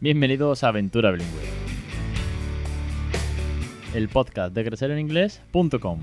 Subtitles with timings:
[0.00, 1.42] Bienvenidos a Aventura Bilingüe,
[3.94, 6.00] el podcast de crecereninglés.com.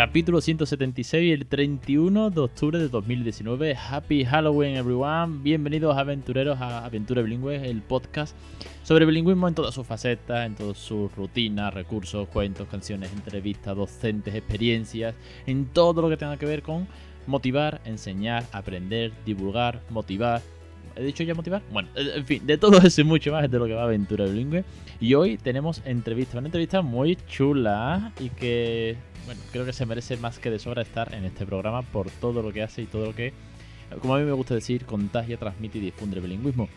[0.00, 3.76] Capítulo 176, el 31 de octubre de 2019.
[3.76, 5.42] Happy Halloween, everyone.
[5.42, 8.34] Bienvenidos aventureros a Aventura Bilingüe, el podcast
[8.82, 14.34] sobre bilingüismo en todas sus facetas, en todas sus rutinas, recursos, cuentos, canciones, entrevistas, docentes,
[14.34, 15.14] experiencias,
[15.46, 16.88] en todo lo que tenga que ver con
[17.26, 20.40] motivar, enseñar, aprender, divulgar, motivar.
[20.96, 21.62] ¿He dicho ya motivar?
[21.72, 24.26] Bueno, en fin, de todo eso y mucho más es de lo que va Aventura
[24.26, 24.64] Bilingüe.
[25.00, 30.16] Y hoy tenemos entrevista, una entrevista muy chula y que bueno, creo que se merece
[30.16, 33.06] más que de sobra estar en este programa por todo lo que hace y todo
[33.06, 33.32] lo que,
[34.00, 36.68] como a mí me gusta decir, contagia, transmite y difunde el bilingüismo.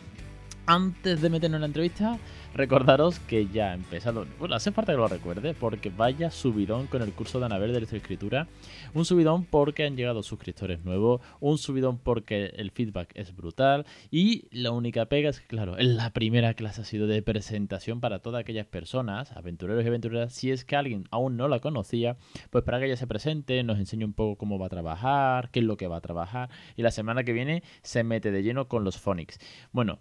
[0.65, 2.17] Antes de meternos en la entrevista,
[2.53, 4.25] recordaros que ya ha empezado.
[4.39, 7.97] Bueno, hace falta que lo recuerde, porque vaya subidón con el curso de Anabel de
[7.97, 8.47] escritura.
[8.93, 11.19] Un subidón porque han llegado suscriptores nuevos.
[11.41, 13.85] Un subidón porque el feedback es brutal.
[14.09, 18.19] Y la única pega es que, claro, la primera clase ha sido de presentación para
[18.19, 20.31] todas aquellas personas, aventureros y aventureras.
[20.31, 22.15] Si es que alguien aún no la conocía,
[22.51, 25.59] pues para que ella se presente, nos enseñe un poco cómo va a trabajar, qué
[25.59, 26.49] es lo que va a trabajar.
[26.77, 29.39] Y la semana que viene se mete de lleno con los phonics.
[29.73, 29.99] Bueno.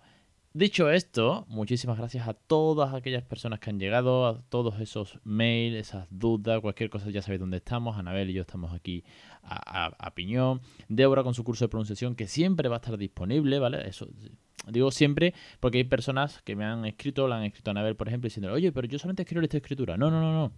[0.54, 5.78] Dicho esto, muchísimas gracias a todas aquellas personas que han llegado, a todos esos mails,
[5.78, 7.96] esas dudas, cualquier cosa, ya sabéis dónde estamos.
[7.96, 9.02] Anabel y yo estamos aquí
[9.42, 10.60] a, piñón.
[10.90, 13.88] Débora con su curso de pronunciación que siempre va a estar disponible, ¿vale?
[13.88, 14.06] Eso
[14.68, 18.08] digo siempre porque hay personas que me han escrito, la han escrito a Anabel, por
[18.08, 19.96] ejemplo, diciendo, oye, pero yo solamente escribo escritura.
[19.96, 20.52] No, no, no, no.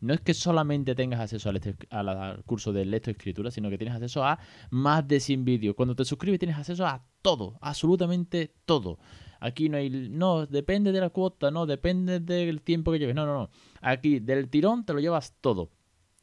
[0.00, 4.24] No es que solamente tengas acceso al, al curso de lectoescritura, sino que tienes acceso
[4.24, 4.38] a
[4.70, 5.74] más de 100 vídeos.
[5.74, 8.98] Cuando te suscribes tienes acceso a todo, absolutamente todo.
[9.42, 13.16] Aquí no hay, no, depende de la cuota, no, depende del tiempo que lleves.
[13.16, 13.50] No, no, no.
[13.80, 15.68] Aquí del tirón te lo llevas todo.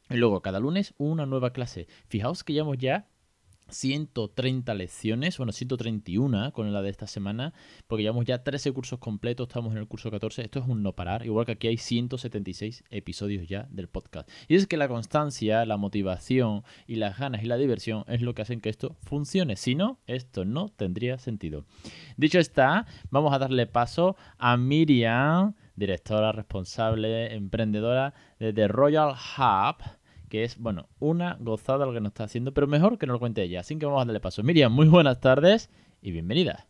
[0.08, 1.86] Y luego cada lunes una nueva clase.
[2.08, 3.09] Fijaos que llevamos ya
[3.70, 7.52] 130 lecciones, bueno, 131 con la de esta semana,
[7.86, 10.92] porque llevamos ya 13 cursos completos, estamos en el curso 14, esto es un no
[10.92, 14.28] parar, igual que aquí hay 176 episodios ya del podcast.
[14.48, 18.34] Y es que la constancia, la motivación y las ganas y la diversión es lo
[18.34, 21.64] que hacen que esto funcione, si no, esto no tendría sentido.
[22.16, 29.99] Dicho está, vamos a darle paso a Miriam, directora responsable, emprendedora de The Royal Hub
[30.30, 33.20] que es, bueno, una gozada lo que nos está haciendo, pero mejor que nos lo
[33.20, 33.60] cuente ella.
[33.60, 34.42] Así que vamos a darle paso.
[34.42, 35.68] Miriam, muy buenas tardes
[36.00, 36.66] y bienvenida.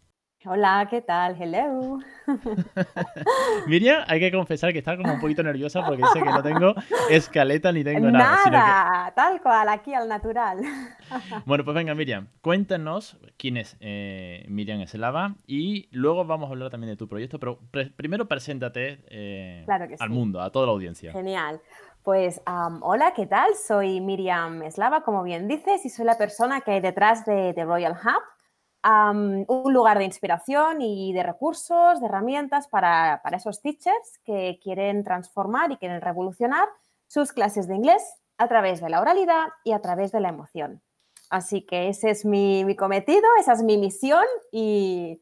[0.46, 1.36] Hola, ¿qué tal?
[1.38, 1.98] Hello.
[3.66, 6.74] Miriam, hay que confesar que está como un poquito nerviosa porque dice que no tengo
[7.10, 8.50] escaleta ni tengo nada.
[8.50, 10.60] Nada, tal cual, aquí al natural.
[11.44, 16.70] bueno, pues venga, Miriam, cuéntanos quién es eh, Miriam Eslava y luego vamos a hablar
[16.70, 17.60] también de tu proyecto, pero
[17.94, 19.66] primero preséntate eh,
[19.98, 21.12] al mundo, a toda la audiencia.
[21.12, 21.60] Genial.
[22.02, 23.54] Pues hola, ¿qué tal?
[23.56, 27.64] Soy Miriam Eslava, como bien dices, y soy la persona que hay detrás de, The
[27.66, 34.58] Royal Hub, un lugar de inspiración y de recursos, de herramientas para, esos teachers que
[34.62, 36.66] quieren transformar y quieren revolucionar
[37.06, 38.02] sus clases de inglés
[38.38, 40.80] a través de la oralidad y a través de la emoción.
[41.28, 45.20] Así que ese es mi, cometido, esa es mi misión y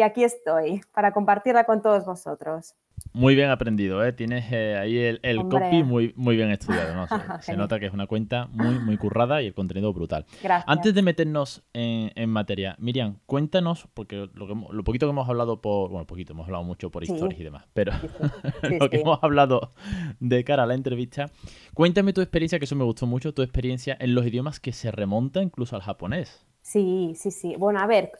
[0.00, 2.74] aquí estoy para compartirla con todos vosotros.
[3.12, 4.12] Muy bien aprendido, ¿eh?
[4.12, 7.06] Tienes eh, ahí el, copy muy, muy bien estudiado, ¿no?
[7.42, 10.24] Se, nota que es una cuenta muy, muy currada y el contenido brutal.
[10.42, 10.64] Gracias.
[10.66, 16.06] Antes de meternos en, materia, Miriam, cuéntanos, porque lo, poquito que hemos hablado por, bueno,
[16.06, 17.92] poquito, hemos hablado mucho por historias y demás, pero
[18.80, 19.72] lo que hemos hablado
[20.20, 21.30] de cara a la entrevista,
[21.74, 24.90] cuéntame tu experiencia, que eso me gustó mucho, tu experiencia en los idiomas que se
[24.90, 26.46] remonta incluso al japonés.
[26.72, 27.54] Sí, sí, sí.
[27.56, 28.12] Bueno, a ver,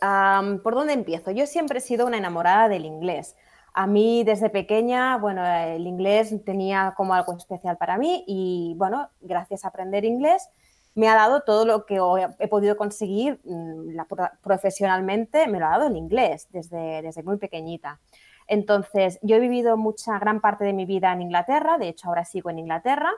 [0.63, 1.31] ¿por dónde empiezo?
[1.31, 3.35] Yo siempre he sido una enamorada del inglés.
[3.73, 9.09] A mí desde pequeña, bueno, el inglés tenía como algo especial para mí y bueno,
[9.23, 10.51] gracias a aprender inglés
[10.95, 11.99] me ha dado todo lo que
[12.39, 13.97] he podido conseguir mm,
[14.43, 18.01] profesionalmente, me lo ha dado el inglés desde, desde muy pequeñita.
[18.47, 22.27] Entonces, yo he vivido mucha, gran parte de mi vida en Inglaterra, de hecho ahora
[22.27, 23.11] sigo en Inglaterra,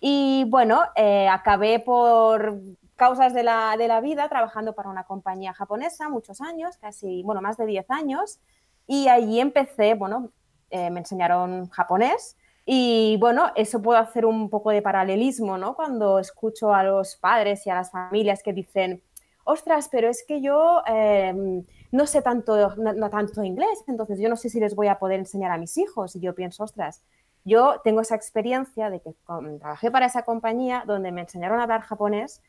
[0.00, 2.58] y bueno, eh, acabé por
[3.00, 7.40] causas de la, de la vida trabajando para una compañía japonesa muchos años, casi, bueno,
[7.40, 8.40] más de 10 años,
[8.86, 10.32] y allí empecé, bueno,
[10.68, 12.36] eh, me enseñaron japonés
[12.66, 15.74] y bueno, eso puedo hacer un poco de paralelismo, ¿no?
[15.76, 19.02] Cuando escucho a los padres y a las familias que dicen,
[19.44, 24.36] ostras, pero es que yo em, no sé tanto, no, tanto inglés, entonces yo no
[24.36, 26.16] sé si les voy a poder enseñar a mis hijos.
[26.16, 27.02] Y yo pienso, ostras,
[27.46, 29.14] yo tengo esa experiencia de que
[29.58, 32.42] trabajé para esa compañía donde me enseñaron a hablar japonés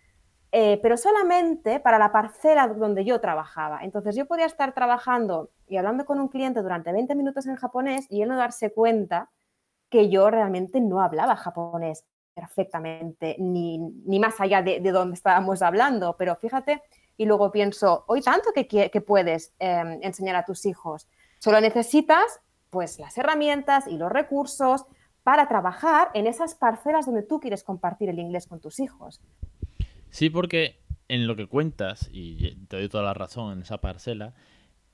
[0.52, 3.80] eh, pero solamente para la parcela donde yo trabajaba.
[3.84, 8.06] Entonces yo podía estar trabajando y hablando con un cliente durante 20 minutos en japonés
[8.10, 9.30] y él no darse cuenta
[9.90, 12.06] que yo realmente no hablaba japonés.
[12.34, 13.78] perfectamente, ni,
[14.20, 16.82] más allá de, de, donde estábamos hablando, pero fíjate,
[17.18, 21.08] y luego pienso, hoy tanto que, que puedes em, enseñar a tus hijos,
[21.40, 22.40] solo necesitas
[22.70, 24.86] pues las herramientas y los recursos
[25.24, 29.22] para trabajar en esas parcelas donde tú quieres compartir el inglés con tus hijos.
[30.12, 30.78] Sí, porque
[31.08, 34.36] en lo que cuentas, y te doy toda la razón en esa parcela,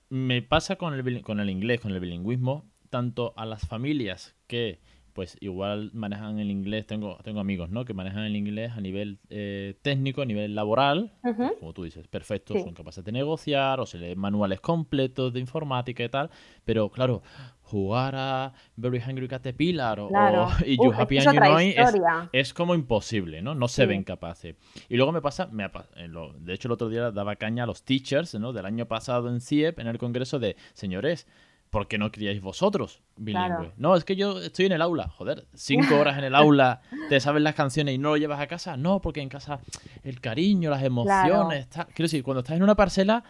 [0.09, 4.79] me pasa con el, con el inglés, con el bilingüismo, tanto a las familias que
[5.17, 7.85] pues igual manejan el inglés, tengo, tengo amigos, ¿no?
[7.85, 11.11] Que manejan el inglés a nivel eh, técnico, a nivel laboral,
[11.59, 16.03] como tú dices, perfecto, son capaces de negociar o se leen manuales completos de informática
[16.03, 16.29] y tal,
[16.65, 17.23] pero claro,
[17.63, 20.09] jugar a Very Hungry Caterpillar o,
[20.67, 23.55] y You Happy and You es, como imposible, ¿no?
[23.55, 24.55] No se ven capaces.
[24.87, 28.35] Y luego me pasa, me, de hecho el otro día daba caña a los teachers,
[28.35, 28.53] ¿no?
[28.53, 31.25] Del año pasado en CIEP, en el congreso de, señores,
[31.69, 33.71] ¿por qué no criáis vosotros bilingüe?
[33.77, 37.19] No, es que yo estoy en el aula, joder, cinco horas en el aula, te
[37.19, 38.77] sabes las canciones y no lo llevas a casa.
[38.77, 39.59] No, porque en casa
[40.03, 43.23] el cariño, las emociones, quiero decir, cuando estás en una parcela,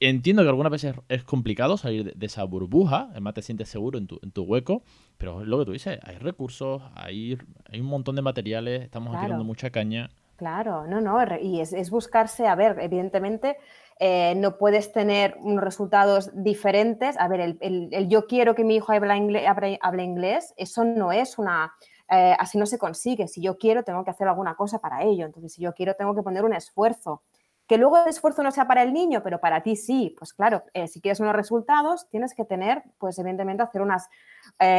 [0.00, 4.06] entiendo que algunas veces es complicado salir de, esa burbuja, además te sientes seguro en
[4.06, 4.82] tu, en tu hueco,
[5.18, 7.38] pero es lo que tú dices, hay recursos, hay,
[7.70, 9.44] hay un montón de materiales, estamos claro.
[9.44, 10.10] mucha caña.
[10.36, 13.58] Claro, no, no, y es, es buscarse, a ver, evidentemente
[14.02, 17.18] eh, no puedes tener unos resultados diferentes.
[17.18, 21.74] A ver, el, yo quiero que mi hijo hable inglés, eso no es una...
[22.10, 23.28] Eh, así no se consigue.
[23.28, 25.26] Si yo quiero, tengo que hacer alguna cosa para ello.
[25.26, 27.22] Entonces, si yo quiero, tengo que poner un esfuerzo.
[27.66, 30.14] Que luego el esfuerzo no sea para el niño, pero para ti sí.
[30.18, 34.08] Pues claro, eh, si quieres unos resultados, tienes que tener, pues evidentemente, hacer unas,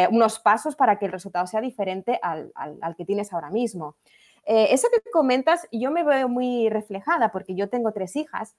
[0.09, 3.97] unos pasos para que el resultado sea diferente al, al que tienes ahora mismo.
[4.43, 8.55] eso que comentas, yo me veo muy reflejada porque yo tengo tres hijas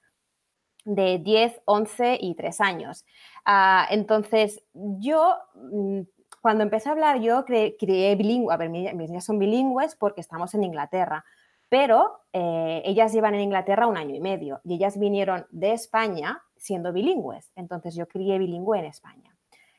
[0.85, 3.05] de 10, 11 y 3 años.
[3.45, 6.01] Ah, entonces, yo, mm,
[6.41, 10.53] cuando empecé a hablar, yo creé bilingüe, a ver, mis, niñas son bilingües porque estamos
[10.53, 11.23] en Inglaterra,
[11.69, 16.43] pero eh, ellas llevan en Inglaterra un año y medio y ellas vinieron de España
[16.57, 19.35] siendo bilingües, entonces yo crié bilingüe en España.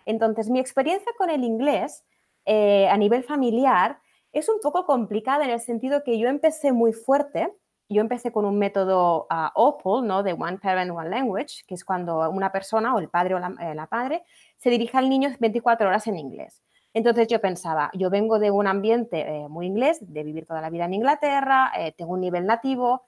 [0.06, 2.04] Entonces, mi experiencia con el inglés
[2.46, 3.98] eh, a nivel familiar
[4.32, 7.54] es un poco complicada en el sentido que yo empecé muy fuerte,
[7.88, 10.22] yo empecé con un método uh, ¿no?
[10.22, 13.54] De One Parent, One Language, que es cuando una persona o el padre o la,
[13.60, 14.22] eh,
[14.56, 16.62] se dirige al niño 24 horas en inglés.
[16.94, 20.70] Entonces yo pensaba, yo vengo de un ambiente eh, muy inglés, de vivir toda la
[20.70, 23.02] vida en Inglaterra, eh, tengo un nivel nativo,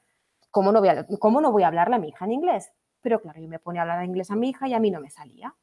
[0.50, 2.72] ¿cómo no, voy a, ¿cómo no voy a hablarle a mi hija en inglés?
[3.00, 5.00] Pero claro, yo me ponía a hablar inglés a mi hija y a mí no
[5.00, 5.54] me salía.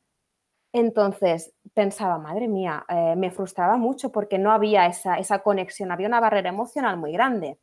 [0.71, 2.83] Entonces pensaba, madre mía,
[3.15, 7.59] me frustraba mucho porque no había esa, esa conexión, había una barrera emocional muy grande.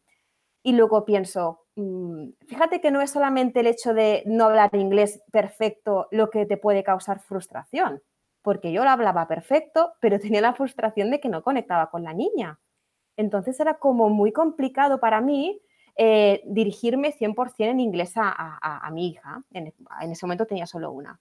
[0.62, 5.22] Y luego pienso, mm, fíjate que no es solamente el hecho de no hablar inglés
[5.32, 8.02] perfecto lo que te puede causar frustración,
[8.42, 12.12] porque yo lo hablaba perfecto, pero tenía la frustración de que no conectaba con la
[12.12, 12.60] niña.
[13.16, 15.60] Entonces era como muy complicado para mí
[15.96, 19.42] eh, dirigirme 100% en inglés a, mi hija.
[19.52, 21.20] En, en, ese momento tenía solo una.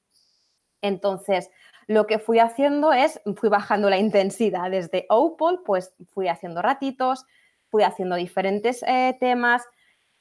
[0.81, 1.50] Entonces,
[1.88, 7.25] lo que fui haciendo es, fui bajando la intensidad desde Opal, pues fui haciendo ratitos,
[7.69, 9.63] fui haciendo diferentes eh, temas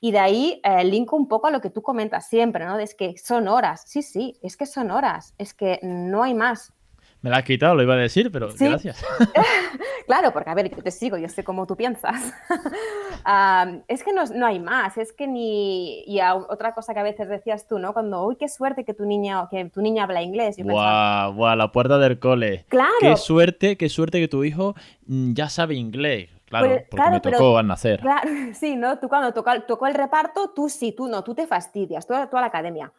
[0.01, 2.79] y de ahí eh, linko un poco a lo que tú comentas siempre, ¿no?
[2.79, 6.73] Es que son horas, sí, sí, es que son horas, es que no hay más.
[7.21, 9.05] Me la has quitado, lo iba a decir, pero gracias.
[10.07, 12.33] claro, porque a ver, yo te sigo, yo sé cómo tú piensas.
[13.89, 16.05] es que no, hay más, es que ni...
[16.07, 17.93] Y otra cosa que a veces decías tú, ¿no?
[17.93, 20.59] Cuando, uy, qué suerte que tu niña, que tu niña habla inglés.
[20.59, 22.67] Guau, guau, la puerta del cole.
[22.69, 22.93] Claro.
[23.01, 26.31] Qué suerte, qué suerte que tu hijo mm, ya sabe inglés.
[26.49, 28.01] Claro, pues, porque me tocó al nacer.
[28.01, 28.99] Claro, sí, ¿no?
[28.99, 32.43] Tú cuando tocó, tocó, el reparto, tú sí, tú no, tú te fastidias, toda, toda
[32.43, 32.93] la academia.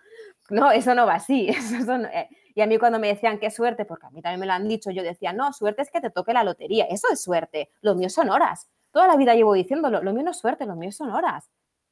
[0.49, 1.47] No, eso no va así.
[1.49, 4.45] Eso eh, Y a mí cuando me decían qué suerte, porque a mí también me
[4.45, 6.85] lo han dicho, yo decía, no, suerte es que te toque la lotería.
[6.85, 7.71] Eso es suerte.
[7.81, 8.67] Lo mío son horas.
[8.91, 11.49] Toda la vida llevo diciéndolo, lo mío no es suerte, lo mío son horas.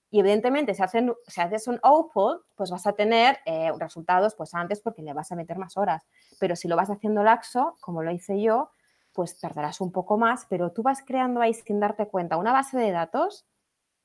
[0.10, 4.54] Y evidentemente, si, hacen, si haces un output, pues vas a tener eh, resultados pues
[4.54, 6.08] antes porque le vas a meter más horas.
[6.40, 8.72] Pero si lo vas haciendo laxo, como lo hice yo,
[9.18, 12.78] pues tardarás un poco más, pero tú vas creando ahí sin darte cuenta una base
[12.78, 13.48] de datos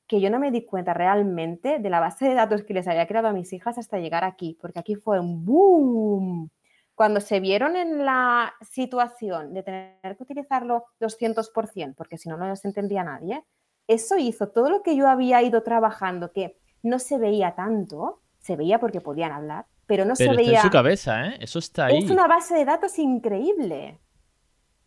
[0.07, 3.05] que yo no me di cuenta realmente de la base de datos que les había
[3.05, 6.49] creado a mis hijas hasta llegar aquí, porque aquí fue un boom.
[6.95, 12.47] Cuando se vieron en la situación de tener que utilizarlo 200%, porque si no, no
[12.47, 13.43] los entendía nadie,
[13.85, 18.55] eso hizo todo lo que yo había ido trabajando, que no se veía tanto, se
[18.55, 20.57] veía porque podían hablar, pero no se veía.
[20.57, 21.37] en su cabeza, ¿eh?
[21.39, 21.99] Eso está ahí.
[21.99, 23.99] Es una base de datos increíble.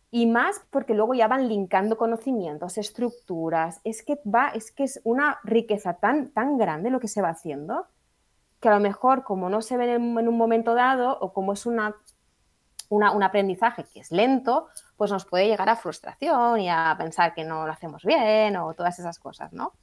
[0.09, 3.81] Y más porque luego ya van linkando conocimientos, estructuras.
[3.83, 7.29] Es que va, es que es una riqueza tan, tan grande lo que se va
[7.29, 7.87] haciendo,
[8.59, 11.65] que a lo mejor como no se ve en, un momento dado, o como es
[11.65, 11.95] una
[12.89, 17.43] un aprendizaje que es lento, pues nos puede llegar a frustración y a pensar que
[17.43, 19.73] no lo hacemos bien o todas esas cosas, ¿no?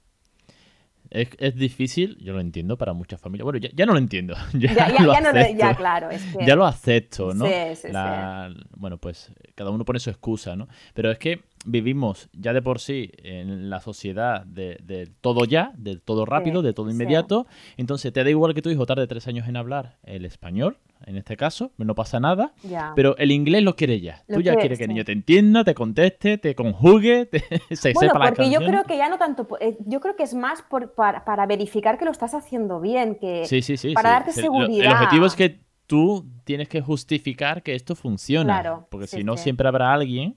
[1.10, 3.44] Es, difícil, yo lo entiendo para muchas familias.
[3.44, 4.34] Bueno, ya, no lo entiendo.
[4.54, 6.08] Ya, ya, lo no ya claro.
[6.46, 7.46] Ya lo acepto, ¿no?
[7.46, 8.64] Sí, sí, sí.
[8.76, 10.68] Bueno, pues cada uno pone su excusa, ¿no?
[10.94, 15.96] Pero es que vivimos ya de por sí en la sociedad de, todo ya, de
[15.96, 17.46] todo rápido, de todo inmediato.
[17.76, 21.16] Entonces te da igual que tu hijo tarde tres años en hablar el español, en
[21.16, 22.52] este caso, no pasa nada.
[22.96, 24.24] Pero el inglés lo quiere ya.
[24.32, 27.40] Tú ya quieres que el niño te entienda, te conteste, te conjugue, te,
[27.76, 30.34] se bueno, sepa porque yo creo que ya no tanto, eh, yo creo que es
[30.34, 30.64] más
[30.96, 34.86] para, verificar que lo estás haciendo bien, que sí, sí, sí, para darte seguridad.
[34.86, 38.60] El, objetivo es que tú tienes que justificar que esto funciona.
[38.60, 40.36] Claro, porque si no, siempre habrá alguien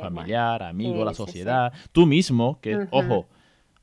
[0.00, 3.26] familiar, amigo, la sociedad, tú mismo, que, ojo,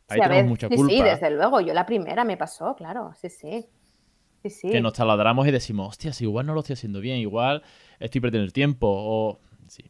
[0.07, 0.91] ahí tenemos mucha culpa.
[0.91, 3.65] Sí, desde luego, yo la primera me pasó, claro, sí, sí.
[4.47, 7.61] Sí, que nos taladramos y decimos, hostias, igual no lo estoy haciendo bien, igual
[7.99, 9.39] estoy perdiendo el tiempo, o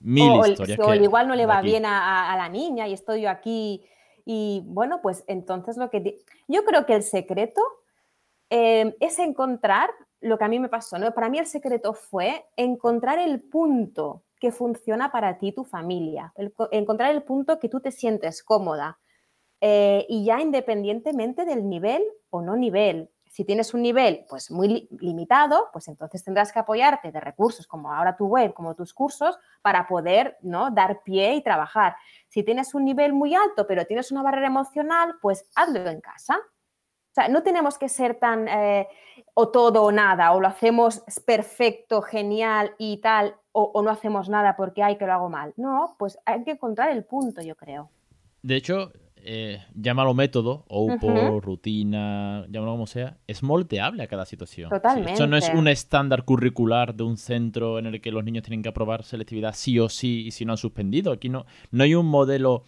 [0.01, 0.79] mil historias.
[0.79, 3.83] O igual no le va bien a, la niña y estoy yo aquí.
[4.25, 6.19] Y bueno, pues entonces lo que...
[6.47, 7.61] Yo creo que el secreto
[8.49, 9.89] eh, es encontrar
[10.21, 11.13] lo que a mí me pasó, ¿no?
[11.13, 16.33] Para mí el secreto fue encontrar el punto que funciona para ti, tu familia,
[16.71, 18.99] encontrar el punto que tú te sientes cómoda.
[19.61, 23.09] Eh, y ya independientemente del nivel o no nivel.
[23.29, 27.93] Si tienes un nivel pues muy limitado, pues entonces tendrás que apoyarte de recursos como
[27.93, 30.71] ahora tu web, como tus cursos, para poder ¿no?
[30.71, 31.95] dar pie y trabajar.
[32.27, 36.37] Si tienes un nivel muy alto, pero tienes una barrera emocional, pues hazlo en casa.
[36.37, 38.87] O sea, no tenemos que ser tan eh,
[39.33, 44.55] o todo o nada, o lo hacemos perfecto, genial y tal, o, no hacemos nada
[44.55, 45.53] porque hay que lo hago mal.
[45.57, 47.89] No, pues hay que encontrar el punto, yo creo.
[48.41, 48.91] De hecho,
[49.23, 54.69] eh, llámalo método, o por rutina, llámalo como sea, es moldeable a cada situación.
[54.69, 55.13] Totalmente.
[55.13, 58.63] eso no es un estándar curricular de un centro en el que los niños tienen
[58.63, 61.11] que aprobar selectividad sí o sí y si no han suspendido.
[61.11, 62.63] Aquí no, no hay un modelo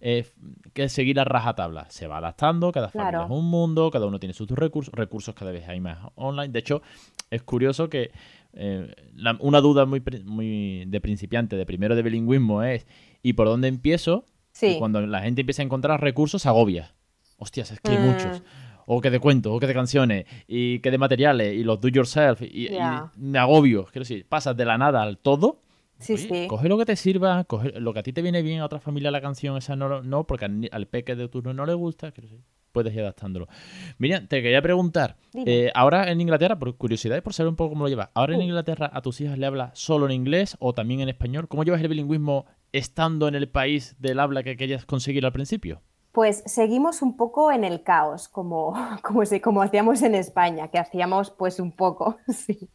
[0.00, 0.26] eh,
[0.74, 1.86] que seguir a rajatabla.
[1.90, 5.52] Se va adaptando, cada familia es un mundo, cada uno tiene sus recursos, recursos cada
[5.52, 6.52] vez hay más online.
[6.52, 6.82] De hecho,
[7.30, 8.10] es curioso que
[8.52, 8.94] eh,
[9.40, 12.86] una duda muy, muy de principiante, de primero de bilingüismo es
[13.22, 14.24] ¿y por dónde empiezo?
[14.62, 16.94] Y cuando la gente empieza a encontrar recursos, agobia.
[17.38, 18.40] Hostias, es que hay muchos.
[18.40, 18.44] Mm.
[18.86, 21.88] O que de cuentos, o que de canciones, y que de materiales, y los do
[21.88, 22.68] yourself, y,
[23.16, 23.84] me agobio.
[23.86, 25.60] Quiero decir, pasas de la nada al todo.
[25.98, 26.46] Sí, sí.
[26.46, 28.78] Coge lo que te sirva, coge lo que a ti te viene bien, a otra
[28.78, 32.12] familia la canción, esa no, no porque al, peque de turno no le gusta.
[32.12, 32.44] Quiero decir
[32.76, 33.48] puedes ir adaptándolo.
[33.96, 37.70] Mira, te quería preguntar, eh, ahora en Inglaterra, por curiosidad y por saber un poco
[37.70, 40.74] cómo lo llevas, ¿ahora en Inglaterra a tus hijas le hablas solo en inglés o
[40.74, 41.48] también en español?
[41.48, 42.44] ¿Cómo llevas el bilingüismo
[42.78, 45.82] estando en el país del habla que querías conseguir al principio?
[46.12, 51.30] Pues seguimos un poco en el caos, como, como, como hacíamos en España, que hacíamos
[51.30, 52.68] pues un poco, sí.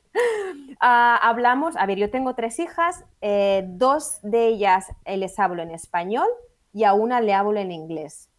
[0.79, 5.62] Ah, hablamos, a ver, yo tengo tres hijas, eh, dos de ellas eh, les hablo
[5.62, 6.27] en español
[6.74, 8.29] y a una le hablo en inglés.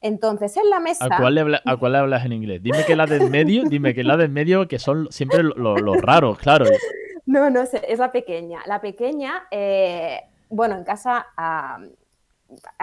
[0.00, 1.06] Entonces, en la mesa.
[1.06, 2.62] ¿A cuál, le hablas en inglés?
[2.62, 5.42] Dime que la de en medio, dime que la de en medio, que son siempre
[5.42, 6.66] los raros, claro.
[7.28, 8.62] No, no sé, es la pequeña.
[8.66, 11.78] La pequeña, eh, bueno, en casa a,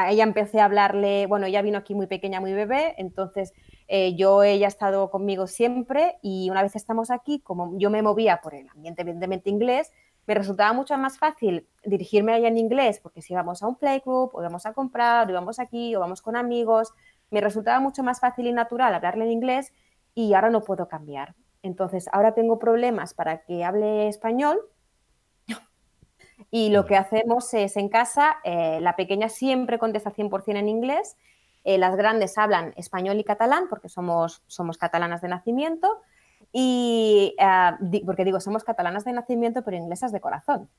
[0.08, 3.54] ella empecé a hablarle, bueno, ella vino aquí muy pequeña, muy bebé, entonces
[3.88, 8.04] eh, yo, ella ha estado conmigo siempre y una vez estamos aquí, como yo me
[8.04, 9.92] movía por el ambiente evidentemente inglés,
[10.28, 13.78] me resultaba mucho más fácil dirigirme a ella en inglés, porque si íbamos a un
[13.78, 16.94] playgroup, o íbamos a comprar, o íbamos aquí, o vamos con amigos,
[17.32, 19.74] me resultaba mucho más fácil y natural hablarle en inglés
[20.14, 21.34] y ahora no puedo cambiar.
[21.66, 24.60] Entonces, ahora tengo problemas para que hable español
[26.52, 31.18] y lo que hacemos es en casa, eh, la pequeña siempre contesta 100% en inglés,
[31.64, 36.02] eh, las grandes hablan español y catalán porque somos, somos catalanas de nacimiento
[36.54, 40.70] y ah, porque digo, somos catalanas de nacimiento, pero inglesas de corazón.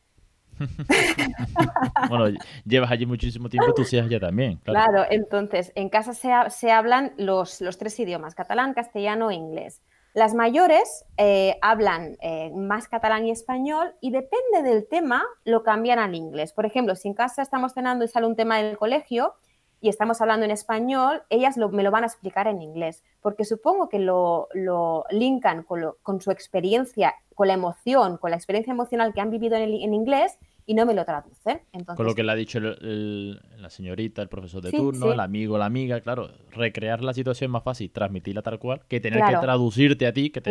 [2.09, 4.57] bueno, llevas allí muchísimo tiempo, tú seas ya también.
[4.59, 9.83] Claro, entonces en casa se, hablan los, tres idiomas, catalán, castellano e inglés.
[10.17, 15.99] Las mayores eh, hablan eh, más catalán y español y depende del tema lo cambian
[15.99, 16.55] al inglés.
[16.55, 19.35] Por ejemplo, si en casa estamos cenando y sale un tema del colegio,
[19.79, 23.91] y estamos hablando en español, ellas me lo van a explicar en inglés, porque supongo
[23.91, 29.21] que lo, lo linkan con, su experiencia, con la emoción, con la experiencia emocional que
[29.21, 31.63] han vivido en, inglés y no me lo traducen.
[31.73, 35.57] Entonces, con lo que le ha dicho la señorita, el profesor de turno, el amigo,
[35.57, 39.37] la amiga, claro, recrear la situación es más fácil, transmitirla tal cual, que tener que
[39.37, 40.43] traducirte a ti, que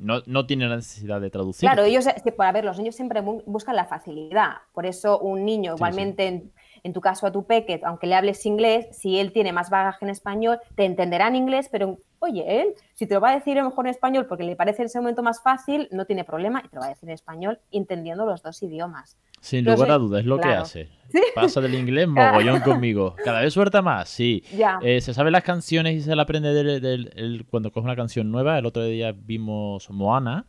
[0.00, 1.68] no, no, tiene la necesidad de traducir.
[1.68, 6.50] Claro, ellos, a ver, los niños siempre buscan la facilidad, por eso un niño igualmente
[6.82, 10.04] en tu caso a tu peque, aunque le hables inglés, si él tiene más bagaje
[10.04, 13.58] en español, te entenderá en inglés, pero oye, él, si te lo va a decir
[13.58, 16.24] a lo mejor en español porque le parece en ese momento más fácil, no tiene
[16.24, 19.16] problema y te lo va a decir en español entendiendo los dos idiomas.
[19.40, 20.88] Sin lugar a dudas, es lo que hace.
[21.34, 23.14] Pasa del inglés mogollón conmigo.
[23.24, 24.42] Cada vez suelta más, sí.
[24.82, 28.58] Eh, se sabe las canciones y se la aprende del, cuando coge una canción nueva.
[28.58, 30.46] El otro día vimos Moana,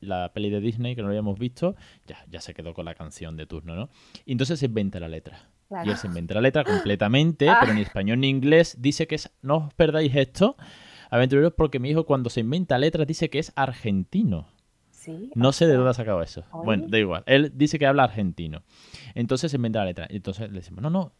[0.00, 1.76] la, peli de Disney que no habíamos visto.
[2.06, 3.90] Ya, ya se quedó con la canción de turno, ¿no?
[4.24, 5.48] Y entonces se inventa la letra.
[5.84, 7.58] Y él se inventa la letra completamente, ah.
[7.60, 8.76] pero ni español ni inglés.
[8.80, 10.56] Dice que es, no os perdáis esto,
[11.12, 14.48] aventureros, porque mi hijo cuando se inventa letras dice que es argentino.
[15.34, 16.44] No sé de dónde ha sacado eso.
[16.64, 17.22] Bueno, da igual.
[17.26, 18.62] Él dice que habla argentino.
[19.14, 20.06] Entonces se inventa la letra.
[20.08, 21.12] Entonces le decimos, no, no,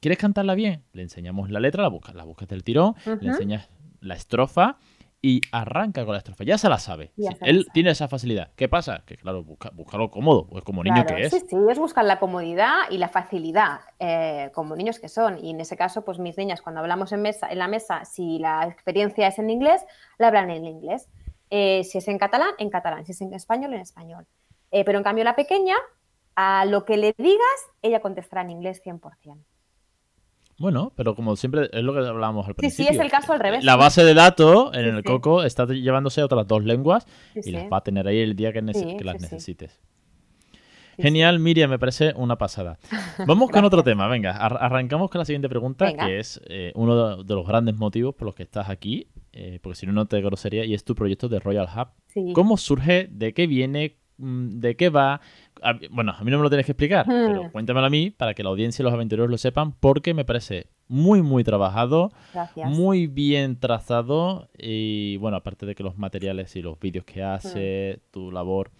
[0.00, 0.84] ¿quieres cantarla bien?
[0.92, 3.68] Le enseñamos la letra, la buscas, la buscas del tirón, le enseñas
[4.00, 4.78] la estrofa
[5.26, 6.44] y arranca con la estrofa.
[6.44, 7.10] Ya se la sabe.
[7.40, 8.52] él tiene esa facilidad.
[8.54, 9.02] ¿Qué pasa?
[9.04, 11.32] Que claro, busca, buscarlo cómodo, pues como niño que es.
[11.32, 15.44] Sí, sí, es buscar la comodidad y la facilidad, eh, como niños que son.
[15.44, 18.38] Y en ese caso, pues mis niñas, cuando hablamos en, mesa, en la mesa, si
[18.38, 19.84] la experiencia es en inglés,
[20.18, 21.08] la hablan en inglés.
[21.50, 23.04] Eh, si es en catalán, en catalán.
[23.04, 24.28] Si es en español, en español.
[24.70, 25.74] Eh, pero en cambio la pequeña,
[26.36, 29.42] a lo que le digas, ella contestará en inglés 100%.
[30.58, 32.84] Bueno, pero como siempre es lo que hablábamos al principio.
[32.86, 33.62] Sí, sí, es el caso al revés.
[33.64, 37.64] La base de datos en el Coco está llevándose a otras dos lenguas y las
[37.64, 39.80] va a tener ahí el día que, las necesites.
[40.98, 42.78] Genial, Miriam, me parece una pasada.
[43.26, 47.34] Vamos con otro tema, venga, arrancamos con la siguiente pregunta, que es eh, uno de
[47.34, 50.64] los grandes motivos por los que estás aquí, eh, porque si no, no te grosería,
[50.64, 52.32] y es tu proyecto de Royal Hub.
[52.32, 53.08] ¿Cómo surge?
[53.10, 53.98] ¿De qué viene?
[54.18, 55.20] Mm, ¿De qué va?
[55.90, 57.26] bueno, a mí no me lo tienes que explicar, hmm.
[57.26, 60.24] pero cuéntamelo a mí para que la audiencia y los aventureros lo sepan, porque me
[60.24, 62.12] parece muy, muy trabajado,
[62.66, 67.96] muy bien trazado y, bueno, aparte de que los materiales y los vídeos que hace,
[67.96, 68.10] hmm.
[68.12, 68.70] tu labor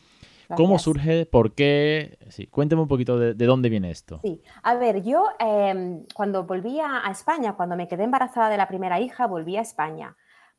[0.54, 1.26] ¿Cómo surge?
[1.26, 2.18] ¿Por qué?
[2.28, 4.20] Sí, cuénteme un poquito de, dónde viene esto.
[4.22, 8.68] Sí, a ver, yo em, cuando volví a España, cuando me quedé embarazada de la
[8.68, 10.16] primera hija, volví a España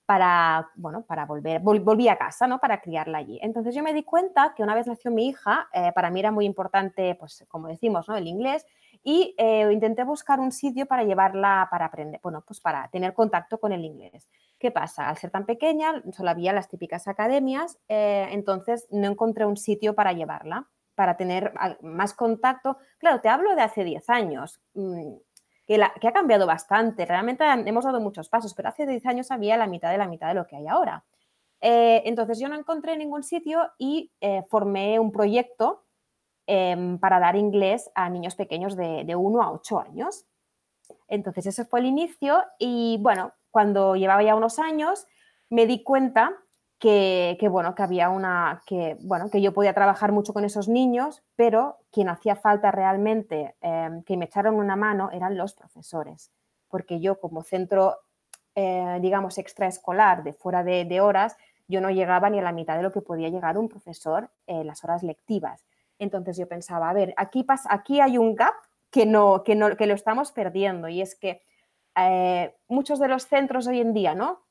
[0.07, 2.59] para, bueno, para volver, volví a casa, ¿no?
[2.59, 3.39] Para criarla allí.
[3.43, 6.31] Entonces yo me di cuenta que una vez nació mi hija, eh, para mí era
[6.31, 8.15] muy importante, pues como decimos, ¿no?
[8.15, 8.65] El inglés
[9.03, 13.59] y eh, intenté buscar un sitio para llevarla, para aprender, bueno, pues para tener contacto
[13.59, 14.29] con el inglés.
[14.57, 15.09] ¿Qué pasa?
[15.09, 19.93] Al ser tan pequeña, solo había las típicas academias, eh, entonces no encontré un sitio
[19.93, 22.77] para llevarla, para tener más contacto.
[22.97, 24.61] Claro, te hablo de hace 10 años,
[25.67, 29.67] que, ha cambiado bastante, realmente hemos dado muchos pasos, pero hace 10 años había la
[29.67, 31.03] mitad de la mitad de lo que hay ahora.
[31.59, 35.83] Eh, entonces yo no encontré ningún sitio y eh, formé un proyecto
[36.45, 40.25] em, para dar inglés a niños pequeños de, de 1 a 8 años.
[41.09, 45.05] Entonces ese fue el inicio y bueno, cuando llevaba ya unos años,
[45.49, 46.37] me di cuenta
[46.79, 51.23] que, bueno, que había una, que, bueno, que yo podía trabajar mucho con esos niños,
[51.35, 56.31] pero quien hacía falta realmente em, que me echaran una mano eran los profesores,
[56.69, 57.97] porque yo como centro,
[58.53, 61.35] eh, digamos, extraescolar de fuera de, horas,
[61.67, 64.67] yo no llegaba ni a la mitad de lo que podía llegar un profesor en
[64.67, 65.65] las horas lectivas.
[65.99, 68.53] Entonces yo pensaba, a ver, aquí, pasa, aquí hay un gap
[68.91, 71.41] que, no, que, no, que lo estamos perdiendo y es que
[71.95, 74.46] eh, muchos de los centros hoy en día, ¿no?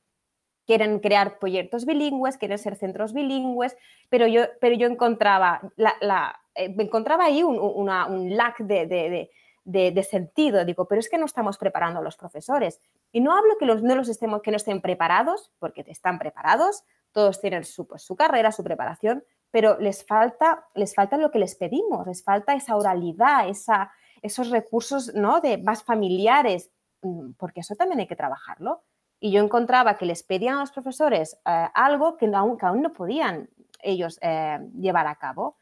[0.66, 3.76] Quieren crear proyectos bilingües, quieren ser centros bilingües,
[4.08, 9.30] pero yo, pero yo encontraba, la, eh, encontraba ahí un, un lack de,
[9.64, 10.64] de, sentido.
[10.64, 12.80] Digo, pero es que no estamos preparando a los profesores.
[13.12, 16.84] Y no hablo que los, no los estemos, que no estén preparados, porque están preparados,
[17.12, 21.38] todos tienen su, pues, su carrera, su preparación, pero les falta, les falta lo que
[21.38, 25.40] les pedimos, les falta esa oralidad, esa, esos recursos ¿no?
[25.40, 26.70] de más familiares.
[27.02, 28.82] Mm, porque eso también hay que trabajarlo.
[29.26, 33.50] Y yo encontraba que les pedían a los profesores eh, algo que aún, no podían
[33.82, 35.56] ellos eh, llevar a cabo.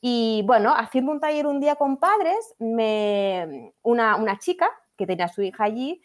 [0.00, 5.26] Y bueno, haciendo un taller un día con padres, me, una, una, chica que tenía
[5.26, 6.02] a su hija allí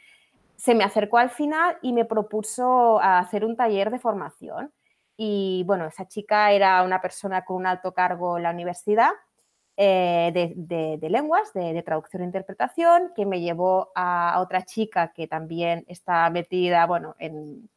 [0.56, 4.72] se me acercó al final y me propuso hacer un taller de formación.
[5.18, 9.14] Y bueno, esa chica era una persona con un alto cargo en la universidad
[9.82, 15.86] eh, de, lenguas, de, traducción e interpretación, que me llevó a otra chica que también
[15.88, 17.70] está metida, bueno, en...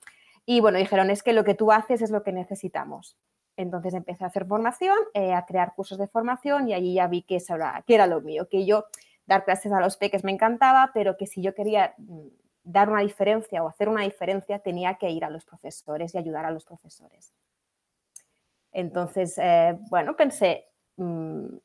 [0.44, 3.16] Y bueno, dijeron, es que lo que tú haces es lo que necesitamos.
[3.56, 7.22] Entonces empecé a hacer formación, eh, a crear cursos de formación y allí ya vi
[7.22, 8.86] que, era, que lo mío, que yo
[9.26, 12.26] dar clases a los peques me encantaba, pero que si yo quería mm,
[12.64, 16.46] dar una diferencia o hacer una diferencia, tenía que ir a los profesores y ayudar
[16.46, 17.32] a los profesores.
[18.72, 20.71] Entonces, eh, bueno, pensé,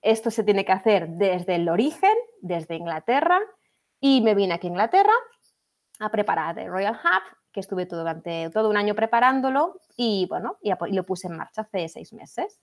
[0.01, 3.39] esto se tiene que hacer desde el origen, desde Inglaterra,
[3.99, 5.13] y me vine aquí a Inglaterra
[5.99, 10.57] a preparar el Royal Hub, que estuve todo, durante todo un año preparándolo y bueno,
[10.61, 12.61] y lo puse en marcha hace seis meses.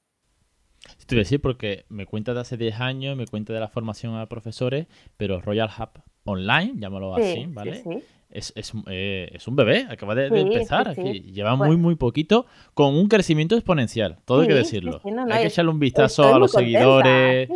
[0.98, 4.26] Estoy decir porque me cuenta de hace 10 años, me cuenta de la formación a
[4.26, 7.76] profesores, pero Royal Hub Online, llámalo así, ¿vale?
[7.76, 8.04] Sí, sí.
[8.34, 13.06] Es, es, eh, es, un bebé, acaba de, empezar, lleva muy, muy poquito, con un
[13.06, 15.00] crecimiento exponencial, todo hay que decirlo.
[15.30, 17.48] hay que echarle un vistazo a los seguidores.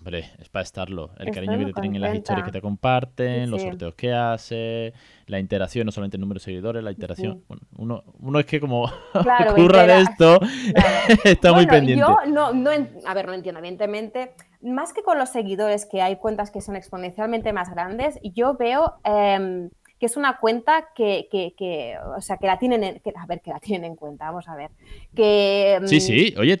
[0.00, 1.10] Hombre, es para estarlo.
[1.18, 4.94] El cariño que te tienen en las historias que te comparten, los sorteos que hace,
[5.26, 7.44] la interacción, no solamente el número de seguidores, la interacción.
[7.46, 8.84] Bueno, uno, uno es que como
[9.50, 10.40] ocurra de esto,
[11.24, 12.00] está muy pendiente.
[12.00, 16.16] Yo no, no, a ver, no entiendo, evidentemente, más que con los seguidores, que hay
[16.16, 19.68] cuentas que son exponencialmente más grandes, yo veo em,
[20.00, 23.42] que es una cuenta que, que, o sea, que la tienen en, que, a ver,
[23.42, 24.70] que la tienen en cuenta, vamos a ver.
[25.14, 26.58] Que, sí, mm, sí, oye,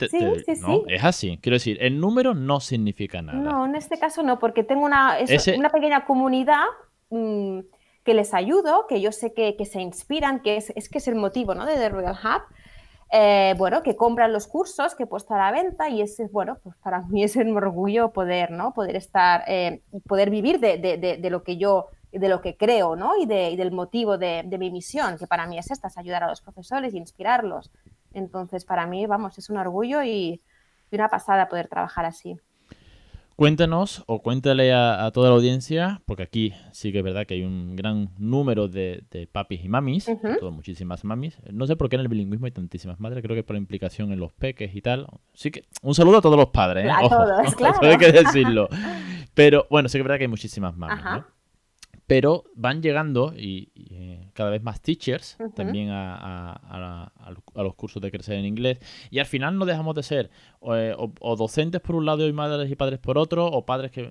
[0.60, 1.38] no, es así.
[1.40, 3.38] Quiero decir, el número no significa nada.
[3.38, 5.16] No, en este caso no, porque tengo una,
[5.56, 6.64] una pequeña comunidad
[7.08, 7.60] mm,
[8.04, 11.14] que les ayudo, que yo sé que, se inspiran, que es, es, que es el
[11.14, 11.64] motivo ¿no?
[11.64, 12.42] de The Royal Hub.
[13.12, 16.58] Eh, bueno, que compran los cursos que he puesto a la venta y ese, bueno,
[16.62, 18.72] pues para mí es un orgullo poder, ¿no?
[18.72, 22.96] Poder estar, eh, poder vivir de, de, de, lo que yo de lo que creo,
[22.96, 23.16] ¿no?
[23.16, 26.28] Y, de, del motivo de, mi misión, que para mí es esta, es ayudar a
[26.28, 27.70] los profesores y inspirarlos.
[28.12, 30.40] Entonces, para mí, vamos, es un orgullo y,
[30.90, 32.36] una pasada poder trabajar así.
[33.36, 37.44] Cuéntanos o cuéntale a, toda la audiencia, porque aquí sí que es verdad que hay
[37.44, 40.10] un gran número de, papis y mamis,
[40.50, 41.38] muchísimas mamis.
[41.50, 44.12] No sé por qué en el bilingüismo hay tantísimas madres, creo que por la implicación
[44.12, 45.06] en los peques y tal.
[45.32, 46.90] Sí que un saludo a todos los padres, ¿eh?
[46.90, 47.78] A todos, claro.
[47.80, 48.68] hay que decirlo.
[49.32, 51.39] Pero bueno, sí que es verdad que hay muchísimas mamis, ¿no?
[52.10, 57.12] Pero van llegando y, eh, cada vez más teachers también a,
[57.54, 58.80] los cursos de crecer en inglés
[59.12, 60.30] y al final no dejamos de ser
[60.74, 64.10] eh, o, docentes por un lado y madres y padres por otro o padres que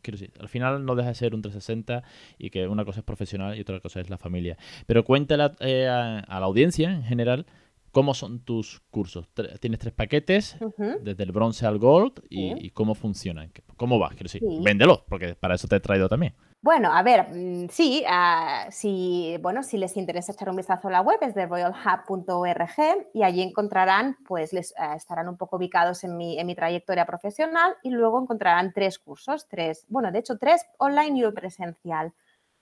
[0.00, 2.04] quiero decir al final no deja de ser un 360
[2.38, 5.86] y que una cosa es profesional y otra cosa es la familia pero cuéntale eh,
[5.88, 7.44] a, la audiencia en general
[7.92, 9.26] ¿Cómo son tus cursos?
[9.58, 10.58] Tienes tres paquetes,
[11.00, 13.50] desde el bronce al gold, y, cómo funcionan.
[13.78, 14.10] ¿Cómo vas?
[14.10, 16.34] Quiero decir, véndelos, porque para eso te he traído también.
[16.62, 20.90] Bueno, a ver, mm, sí, ah, si, bueno, si les interesa echar un vistazo a
[20.90, 26.02] la web es de royalhub.org y allí encontrarán, pues les ah, estarán un poco ubicados
[26.02, 30.38] en mi, en mi, trayectoria profesional y luego encontrarán tres cursos, tres, bueno, de hecho
[30.38, 32.12] tres online y uno presencial.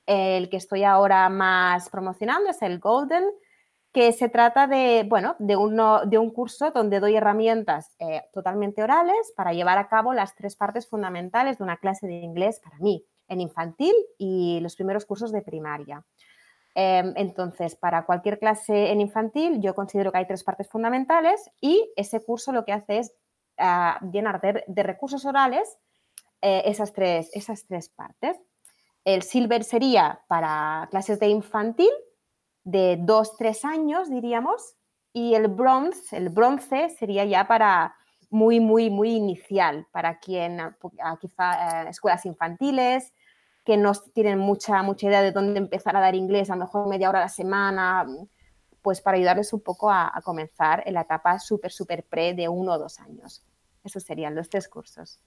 [0.07, 3.24] El que estoy ahora más promocionando es el Golden,
[3.92, 8.83] que se trata de, bueno, de, uno, de un curso donde doy herramientas eh, totalmente
[8.83, 12.78] orales para llevar a cabo las tres partes fundamentales de una clase de inglés para
[12.80, 16.04] mí en infantil y los primeros cursos de primaria.
[16.74, 21.92] Em, entonces, para cualquier clase en infantil, yo considero que hay tres partes fundamentales y
[21.96, 23.14] ese curso lo que hace es
[23.58, 25.78] ah, llenar de, recursos orales
[26.42, 28.40] eh, esas, tres, esas tres partes.
[29.04, 31.90] El silver sería para clases de infantil
[32.64, 34.76] de 2-3 años, diríamos,
[35.12, 37.94] y el bronze, el bronce sería ya para
[38.30, 40.58] muy, muy, muy inicial para quien,
[41.20, 43.12] quizá eh, escuelas infantiles,
[43.64, 46.87] que no tienen mucha, mucha idea de dónde empezar a dar inglés, a lo mejor
[46.87, 48.06] media hora a la semana,
[48.82, 52.72] pues para ayudarles un poco a, comenzar en la etapa súper, súper pre de uno
[52.72, 53.42] o dos años.
[53.82, 55.18] Esos serían los tres cursos.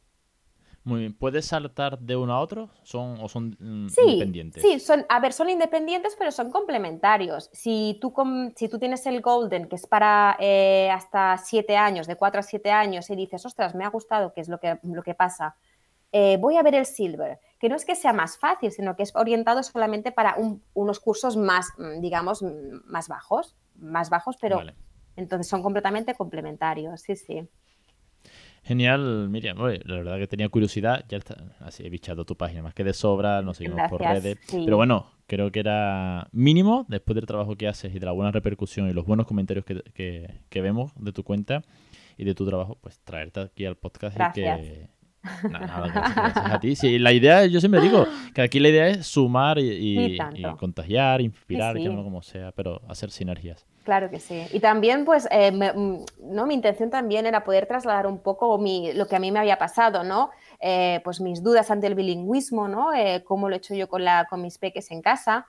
[0.88, 1.14] Muy bien.
[1.14, 2.70] ¿Puedes saltar de uno a otro?
[2.84, 4.64] ¿Son, ¿O son mm, independientes?
[4.64, 7.50] Sí, son, a ver, son independientes, pero son complementarios.
[7.52, 8.14] Si tú,
[8.56, 12.44] si tú tienes el Golden, que es para eh, hasta siete años, de cuatro a
[12.44, 15.58] siete años, y dices, ostras, me ha gustado, ¿qué es lo que, lo que pasa?
[16.14, 19.04] Eh, voy a ver el Silver, que no es que sea más fácil, sino que
[19.04, 20.38] es orientado solamente para
[20.74, 24.62] unos cursos más, mm, digamos, mm, más bajos, más bajos, pero
[25.18, 27.46] entonces son completamente complementarios, sí, sí.
[28.68, 29.58] Genial, Miriam.
[29.58, 31.06] la verdad que tenía curiosidad.
[31.08, 33.42] Ya está, así he bichado tu página más que de sobra.
[33.42, 34.38] Nos seguimos por redes.
[34.52, 38.32] Pero bueno, creo que era mínimo después del trabajo que haces y de la buena
[38.32, 39.82] repercusión y los buenos comentarios que,
[40.50, 41.64] que, vemos de tu cuenta
[42.18, 44.90] y de tu trabajo, pues traerte aquí al podcast y que
[45.50, 46.76] Nada, gracias, a ti.
[46.76, 50.18] Sí, la idea, yo siempre digo que aquí la idea es sumar y,
[50.58, 53.66] contagiar, inspirar, que no como sea, pero hacer sinergias.
[53.88, 54.46] Claro que sí.
[54.52, 56.04] Y también, pues, eh, mm,
[56.36, 56.46] ¿no?
[56.46, 59.58] mi intención también era poder trasladar un poco mi, lo que a mí me había
[59.58, 60.30] pasado, ¿no?
[60.60, 62.94] Eh, pues mis dudas ante el bilingüismo, ¿no?
[62.94, 65.46] Eh, cómo lo he hecho yo con, la, con mis peques en casa.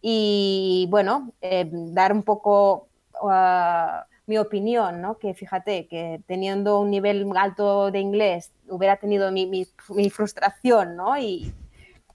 [0.00, 1.32] Y bueno,
[1.72, 2.86] dar un poco
[3.22, 5.18] uh, mi opinión, ¿no?
[5.18, 11.18] Que fíjate, que teniendo un nivel alto de inglés hubiera tenido mi, mi, frustración, ¿no?
[11.18, 11.52] Y,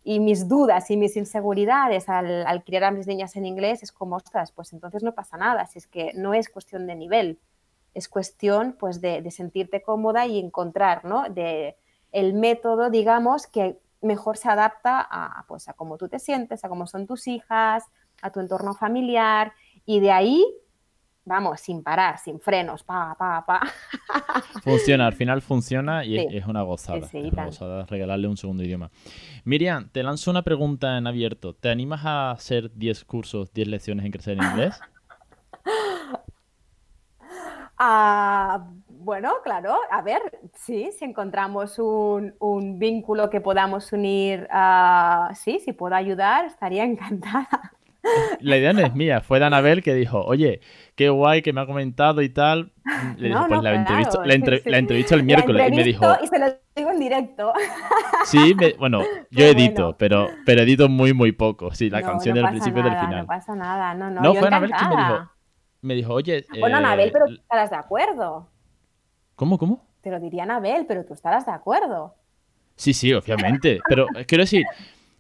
[0.06, 3.92] y, mis dudas y mis inseguridades al, al, criar a mis niñas en inglés, es
[3.92, 7.40] como, ostras, pues entonces no pasa nada, si es que no es cuestión de nivel,
[7.94, 11.30] es cuestión pues de, de sentirte cómoda y encontrar, ¿no?
[11.30, 11.76] De
[12.12, 16.70] el método, digamos, que mejor se adapta a, pues, a cómo tú te sientes, a
[16.70, 17.84] cómo son tus hijas,
[18.22, 19.54] a tu entorno familiar
[19.86, 20.46] y de ahí
[21.26, 23.62] vamos, sin parar, sin frenos, pa, pa, pa.
[24.64, 27.00] Funciona, al final funciona y es, una gozada.
[27.00, 28.92] es una gozada regalarle un segundo idioma.
[29.44, 31.54] Miriam, te lanzo una pregunta en abierto.
[31.54, 34.80] ¿Te animas a hacer 10 cursos, 10 lecciones en crecer en inglés?
[37.78, 40.22] Ah, bueno, claro, a ver,
[40.54, 47.75] sí, si encontramos un, vínculo que podamos unir, uh, sí, si puedo ayudar, estaría encantada.
[48.40, 50.62] La idea no es mía, fue de Anabel que dijo, oye,
[50.96, 52.72] qué guay que me ha comentado y tal.
[53.18, 54.78] Le dije, pues la, entrevisto, la,
[55.18, 56.06] el miércoles y me dijo...
[56.24, 57.54] Y se lo digo en directo.
[58.26, 61.72] Sí, bueno, yo edito, Pero, pero edito muy, muy poco.
[61.76, 63.20] Sí, la canción del principio y del final.
[63.20, 64.22] No pasa nada, no, no.
[64.22, 65.30] No, fue Anabel quien me dijo,
[65.82, 66.46] me dijo, oye...
[66.60, 68.50] Bueno, Anabel, pero tú eh, estarás de acuerdo.
[69.36, 69.86] ¿Cómo, cómo?
[70.02, 72.16] Te lo diría Anabel, pero tú estarás de acuerdo.
[72.76, 73.80] Sí, sí, obviamente.
[73.88, 74.66] Pero quiero decir,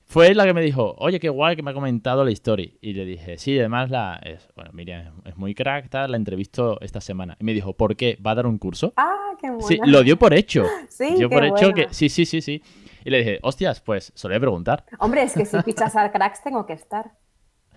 [0.06, 2.70] fue la que me dijo, oye, qué guay que me ha comentado la historia.
[2.80, 7.02] Y le dije, sí, además la es, bueno, Miriam es muy crack, la entrevistó esta
[7.02, 7.36] semana.
[7.39, 8.18] Y me dijo, ¿por qué?
[8.26, 8.94] ¿Va a dar un curso?
[8.98, 9.68] Ah, qué bueno.
[9.68, 10.65] Sí, lo dio por hecho.
[10.89, 12.62] Sí, dio por hecho que sí, sí, sí, sí.
[13.04, 14.86] Y le dije, hostias, pues solía preguntar.
[15.00, 17.12] Hombre, es que si pichas al cracks tengo que estar.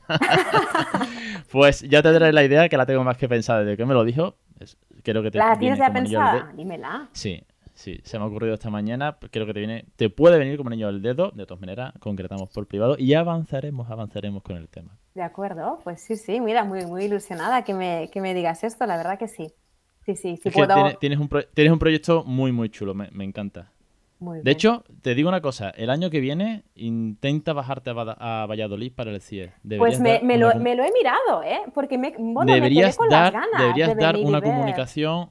[1.51, 3.65] pues ya te daré la idea que la tengo más que pensada.
[3.65, 4.37] Desde que me lo dijo,
[5.03, 6.53] creo que te ¿La tienes ya pensada?
[6.55, 7.09] Dímela.
[7.13, 7.43] Sí,
[7.79, 9.19] sí, se me ha ocurrido esta mañana.
[9.31, 11.31] Creo que te viene, te puede venir como niño del dedo.
[11.31, 14.99] De todas maneras, concretamos por privado y avanzaremos, avanzaremos con el tema.
[15.15, 18.87] De acuerdo, pues sí, sí, mira, muy, muy ilusionada que me, que me digas esto,
[18.87, 19.53] la verdad que sí.
[20.05, 20.97] Sí, sí, sí puedo...
[20.99, 23.73] tienes, un tienes un proyecto muy, muy chulo, me, me encanta
[24.21, 29.13] de hecho, te digo una cosa, el año que viene intenta bajarte a, Valladolid para
[29.13, 29.53] el CIE.
[29.79, 31.61] pues me, lo, he mirado, ¿eh?
[31.73, 35.31] Porque me, bueno, deberías con dar, las ganas deberías dar una comunicación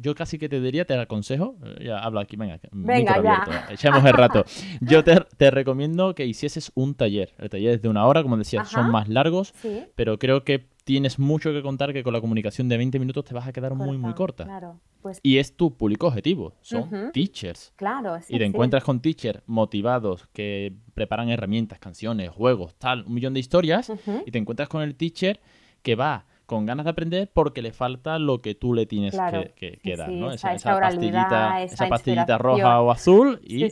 [0.00, 3.66] yo casi que te diría, te aconsejo, eh, ya hablo aquí, venga, venga ya.
[3.70, 4.44] echamos el rato.
[4.80, 7.32] Yo te, recomiendo que hicieses un taller.
[7.38, 9.54] El taller es de una hora, como decía, son más largos,
[9.94, 13.34] pero creo que tienes mucho que contar que con la comunicación de 20 minutos te
[13.34, 14.44] vas a quedar muy, muy corta.
[14.44, 15.20] Claro, pues...
[15.22, 17.72] Y es tu público objetivo, son teachers.
[17.76, 23.34] Claro, Y te encuentras con teachers motivados que preparan herramientas, canciones, juegos, tal, un millón
[23.34, 23.90] de historias,
[24.26, 25.40] y te encuentras con el teacher
[25.82, 29.96] que va con ganas de aprender porque le falta lo que tú le tienes que,
[29.96, 30.30] dar, ¿no?
[30.32, 33.68] Esa, pastillita, esa, pastillita roja o azul y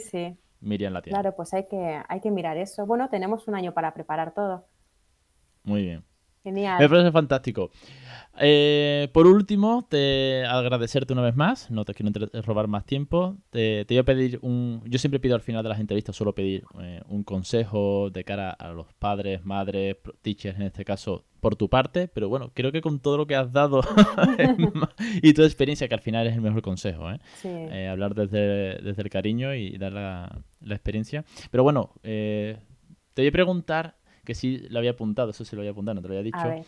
[0.60, 1.18] Miriam la tiene.
[1.18, 2.86] Claro, pues hay que, hay que mirar eso.
[2.86, 4.66] Bueno, tenemos un año para preparar todo.
[5.64, 6.04] Muy bien.
[6.42, 6.78] Genial.
[6.80, 7.70] Me parece fantástico.
[8.38, 11.70] Eh, por último, te agradecerte una vez más.
[11.70, 13.36] No te quiero robar más tiempo.
[13.50, 14.82] Te, te, voy a pedir un.
[14.86, 18.50] Yo siempre pido al final de las entrevistas, suelo pedir eh, un consejo de cara
[18.50, 22.08] a los padres, madres, teachers en este caso, por tu parte.
[22.08, 23.82] Pero bueno, creo que con todo lo que has dado
[25.22, 27.88] y tu experiencia, que al final es el mejor consejo, ¿eh?
[27.88, 31.24] hablar desde, desde, el cariño y dar la, la experiencia.
[31.50, 32.56] Pero bueno, te
[33.16, 36.08] voy a preguntar que sí lo había apuntado, eso sí lo había apuntado, no te
[36.08, 36.64] lo había dicho.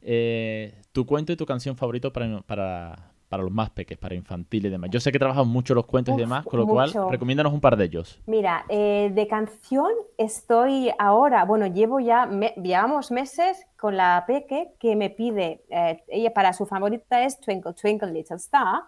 [0.00, 4.66] Eh, tu cuento y tu canción favorito para, para, para los más pequeños, para infantil
[4.66, 4.90] y demás.
[4.90, 7.76] Yo sé que trabajas mucho los cuentos y demás, con lo cual recomiéndanos un par
[7.76, 8.20] de ellos.
[8.26, 12.28] Mira, eh, de canción estoy ahora, bueno, llevo ya,
[12.62, 17.74] llevamos meses con la peque que me pide, eh, ella para su favorita es Twinkle
[17.74, 18.82] Twinkle Little Star,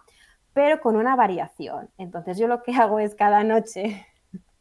[0.53, 1.89] pero con una variación.
[1.99, 4.07] Entonces yo lo que hago es cada noche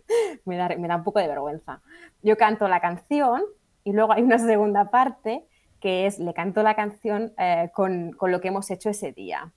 [0.44, 1.80] me, da, me da un poco de vergüenza.
[2.22, 3.42] Yo canto la canción
[3.84, 5.44] y luego hay una segunda parte
[5.80, 9.52] que es, le canto la canción eh, con, con, lo que hemos hecho ese día.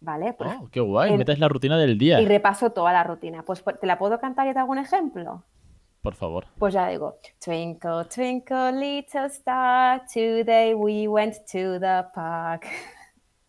[0.00, 0.32] ¿Vale?
[0.32, 2.20] Pues, oh, qué guay, metes la rutina del día.
[2.20, 3.42] Y repaso toda la rutina.
[3.42, 5.44] Pues, ¿te la puedo cantar y te hago un ejemplo?
[6.00, 6.46] Por favor.
[6.58, 12.66] Pues ya digo, Twinkle, twinkle, little star, today we went to the park.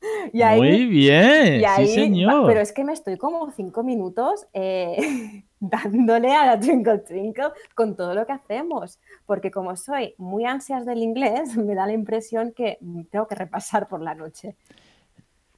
[0.33, 2.47] Muy bien, sí señor.
[2.47, 7.95] Pero es que me estoy como cinco minutos eh, dándole a la Twinkle Twinkle con
[7.95, 12.51] todo lo que hacemos, porque como soy muy ansias del inglés, me da la impresión
[12.51, 12.77] que
[13.09, 14.57] tengo que repasar por la noche.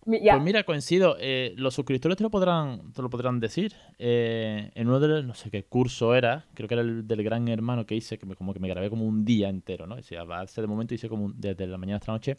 [0.06, 1.16] Pues mira, coincido.
[1.18, 3.74] Eh, los suscriptores te lo podrán, te lo podrán decir.
[3.98, 7.24] Eh, en uno de los, no sé qué curso era, creo que era el del
[7.24, 10.02] gran hermano que hice, que me, como que me grabé como un día entero, ¿no?
[10.04, 12.38] Sea, hace de momento hice como desde la mañana hasta la noche.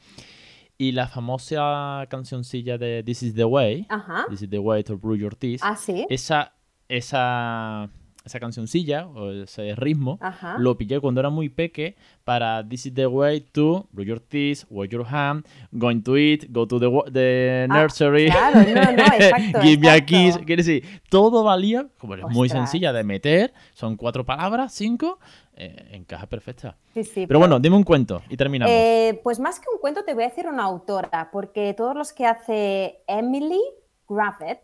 [0.77, 3.87] Y la famosa cancioncilla de This is the Way,
[4.29, 6.05] This is the Way to Brew Your Teeth, ¿Ah, sí?
[6.11, 6.54] esa,
[6.89, 7.91] esa
[8.25, 10.19] esa cancioncilla o ese ritmo,
[10.59, 14.65] lo pillé cuando era muy peque para This is the way to brush your teeth,
[14.71, 19.05] wash your hand, going to eat, go to the, the ah, nursery, claro, no, no,
[19.15, 20.39] exacto, give me a kiss.
[20.39, 25.19] Quiere decir, todo valía, como es muy sencilla de meter, son cuatro palabras, cinco,
[25.55, 26.79] eh, encaja perfecta.
[26.95, 28.75] Sí, sí, pero, bueno, dime un cuento y terminamos.
[28.75, 32.15] Eh, pues más que un cuento te voy a decir una autora, porque todos los
[32.15, 33.61] que hace Emily
[34.09, 34.61] Graffett,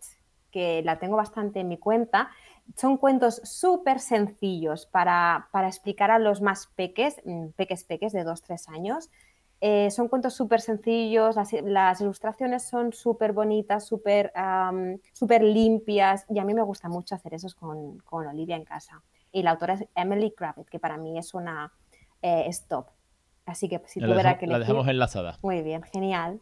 [0.51, 2.31] que la tengo bastante en mi cuenta,
[2.77, 8.69] son cuentos súper sencillos para, explicar a los más peques, mm, peques peques de 2-3
[8.69, 9.11] años.
[9.63, 14.33] Eh, son cuentos súper sencillos, las, ilustraciones son súper bonitas, súper
[15.43, 19.03] limpias y a mí me gusta mucho hacer eso con, con, Olivia en casa.
[19.33, 21.71] Y la autora es Emily Kravitz, que para mí es una
[22.23, 22.87] eh, stop.
[23.45, 25.39] Así que si tuviera que La dejamos enlazada.
[25.43, 26.41] Muy bien, genial.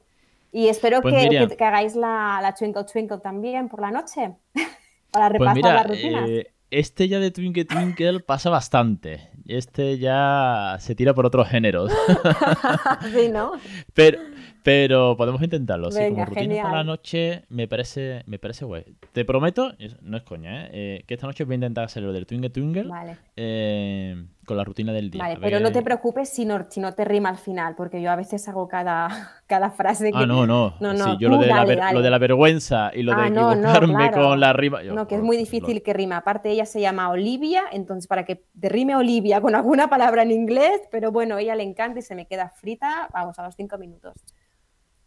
[0.52, 4.32] Y espero pues que, que, hagáis la, la, Twinkle Twinkle también por la noche,
[5.10, 6.28] para pues repasar las rutinas.
[6.28, 9.30] Eh, este ya de Twinkle Twinkle pasa bastante.
[9.46, 11.90] Este ya se tira por otros géneros.
[13.14, 13.52] sí, ¿no?
[13.94, 14.18] Pero,
[14.62, 15.90] pero podemos intentarlo.
[15.90, 18.84] sí, como rutina para la noche me parece, me parece guay.
[19.12, 20.70] Te prometo, no es coña, ¿eh?
[20.72, 21.04] ¿eh?
[21.06, 22.84] que esta noche voy a intentar hacer lo del Twinkle Twinkle.
[22.84, 23.16] Vale.
[23.36, 25.22] Eh, con la rutina del día.
[25.22, 28.10] Vale, pero no te preocupes si no, si no te rima al final, porque yo
[28.10, 29.08] a veces hago cada,
[29.46, 30.18] cada frase que...
[30.18, 30.74] Ah, no, no.
[30.80, 31.04] no, no.
[31.04, 34.40] Sí, yo lo, de la lo de la vergüenza y lo de ah, equivocarme con
[34.40, 34.82] la rima...
[34.82, 36.16] no, que es muy difícil que rima.
[36.16, 40.32] Aparte, ella se llama Olivia, entonces para que te rime Olivia con alguna palabra en
[40.32, 43.54] inglés, pero bueno, a ella le encanta y se me queda frita, vamos, a los
[43.54, 44.14] cinco minutos.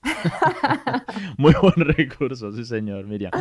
[1.37, 3.31] Muy buen recurso, sí señor, Miriam.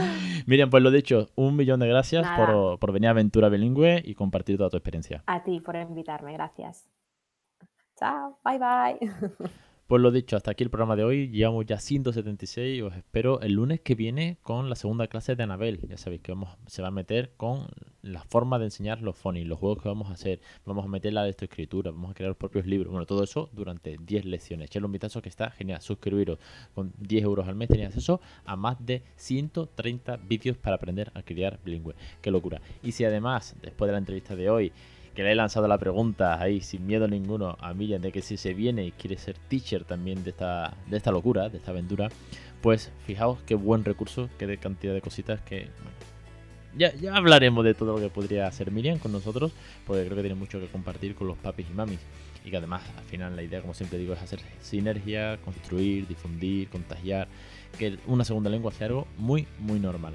[0.46, 4.14] Miriam, pues lo dicho, un millón de gracias por, por, venir a Aventura Bilingüe y
[4.14, 5.22] compartir toda tu experiencia.
[5.26, 6.88] A ti por invitarme, gracias.
[7.98, 9.50] Chao, bye bye.
[9.90, 11.30] Pues lo dicho, hasta aquí el programa de hoy.
[11.30, 15.42] Llevamos ya 176 y os espero el lunes que viene con la segunda clase de
[15.42, 15.80] Anabel.
[15.88, 17.66] Ya sabéis que vamos, se va a meter con
[18.00, 20.40] la forma de enseñar los phonies, los juegos que vamos a hacer.
[20.64, 22.92] Vamos a meter la de escritura, vamos a crear los propios libros.
[22.92, 24.66] Bueno, todo eso durante 10 lecciones.
[24.66, 25.80] Echadle un vistazo que está genial.
[25.80, 26.38] Suscribiros
[26.72, 27.68] con 10 euros al mes.
[27.68, 31.96] Tenéis acceso a más de 130 vídeos para aprender a criar bilingüe.
[32.22, 32.60] Qué locura.
[32.84, 34.72] Y si además, después de la entrevista de hoy,
[35.20, 38.38] que le he lanzado la pregunta ahí sin miedo ninguno a Miriam de que si
[38.38, 42.08] se viene y quiere ser teacher también de esta, de esta locura, de esta aventura,
[42.62, 45.68] pues fijaos qué buen recurso, qué cantidad de cositas que...
[46.74, 49.52] ya, ya hablaremos de todo lo que podría hacer Miriam con nosotros,
[49.86, 52.00] porque creo que tiene mucho que compartir con los papis y mamis.
[52.42, 56.70] Y que además, al final, la idea, como siempre digo, es hacer sinergia, construir, difundir,
[56.70, 57.28] contagiar,
[57.78, 60.14] que una segunda lengua sea algo muy, muy normal.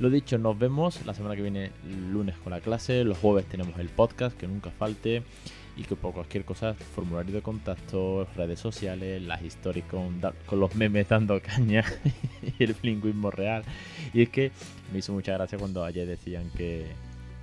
[0.00, 1.70] Lo dicho, nos vemos la semana que viene,
[2.10, 3.04] lunes con la clase.
[3.04, 5.22] Los jueves tenemos el podcast, que nunca falte.
[5.76, 10.74] Y que por cualquier cosa, formulario de contacto, redes sociales, las historias con, con los
[10.74, 11.82] memes dando caña
[12.58, 13.64] y el lingüismo real.
[14.12, 14.52] Y es que
[14.92, 16.88] me hizo mucha gracia cuando ayer decían que,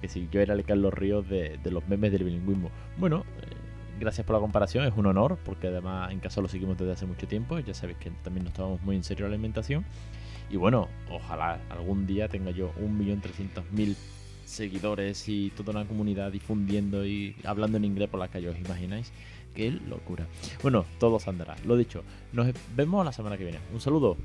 [0.02, 2.70] que si yo era el Carlos Ríos de, de los memes del bilingüismo.
[2.98, 3.56] Bueno, eh,
[4.00, 7.06] gracias por la comparación, es un honor, porque además en casa lo seguimos desde hace
[7.06, 7.58] mucho tiempo.
[7.60, 9.86] Ya sabéis que también nos tomamos muy en serio la alimentación.
[10.50, 13.96] Y bueno, ojalá algún día tenga yo un millón trescientos mil
[14.46, 19.12] seguidores y toda una comunidad difundiendo y hablando en inglés por la calle, ¿os imagináis?
[19.54, 20.28] Qué locura.
[20.62, 21.56] Bueno, todo andará.
[21.66, 23.60] Lo dicho, nos vemos la semana que viene.
[23.74, 24.18] Un saludo.